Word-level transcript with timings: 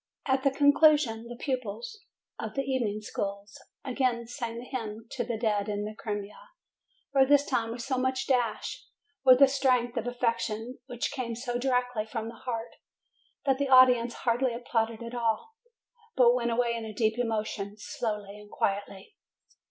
At 0.25 0.41
the 0.41 0.49
conclusion, 0.49 1.27
the 1.27 1.35
pupils 1.35 1.99
of 2.39 2.55
the 2.55 2.63
evening 2.63 3.01
schools 3.01 3.59
326 3.85 3.85
JUNE 3.85 3.93
again 3.93 4.27
sang 4.27 4.57
the 4.57 4.65
hymn 4.65 5.07
to 5.11 5.23
the 5.23 5.37
dead 5.37 5.69
in 5.69 5.85
the 5.85 5.93
Crimea, 5.93 6.49
but 7.13 7.29
this 7.29 7.45
time 7.45 7.69
with 7.69 7.83
so 7.83 7.99
much 7.99 8.25
dash, 8.25 8.83
with 9.23 9.39
a 9.43 9.47
strength 9.47 9.95
of 9.97 10.07
affection 10.07 10.79
which 10.87 11.11
came 11.11 11.35
so 11.35 11.59
directly 11.59 12.07
from 12.07 12.29
the 12.29 12.33
heart, 12.47 12.77
that 13.45 13.59
the 13.59 13.69
audience 13.69 14.15
hardly 14.15 14.55
applauded 14.55 15.03
at 15.03 15.13
all, 15.13 15.53
but 16.17 16.33
went 16.33 16.49
away 16.49 16.73
in 16.73 16.91
deep 16.95 17.19
emotion, 17.19 17.75
slowly 17.77 18.39
and 18.39 18.49
quietly. 18.49 19.15